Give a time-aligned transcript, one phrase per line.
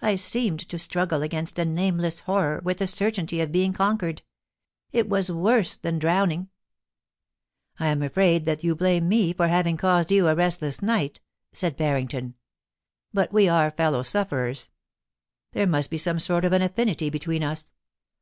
[0.00, 4.20] I seemed to struggle against a nameless horror, with the certainty of being con quered.
[4.92, 6.48] It was worse than drowning.*
[7.14, 11.20] * I am afraid that you blame me for having caused you a restless night,*
[11.52, 12.32] said Barrington.'
[13.12, 14.70] But we are fellow sufferers;
[15.52, 17.70] there must be some sort of an affinity between us.